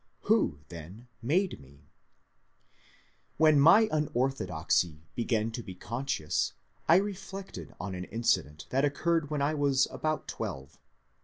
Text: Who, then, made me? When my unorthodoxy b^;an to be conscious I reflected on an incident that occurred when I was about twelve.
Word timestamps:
Who, 0.21 0.57
then, 0.69 1.07
made 1.21 1.59
me? 1.59 1.91
When 3.37 3.59
my 3.59 3.87
unorthodoxy 3.91 5.03
b^;an 5.15 5.51
to 5.51 5.61
be 5.61 5.75
conscious 5.75 6.53
I 6.87 6.95
reflected 6.95 7.75
on 7.79 7.93
an 7.93 8.05
incident 8.05 8.65
that 8.71 8.83
occurred 8.83 9.29
when 9.29 9.43
I 9.43 9.53
was 9.53 9.87
about 9.91 10.27
twelve. 10.27 10.79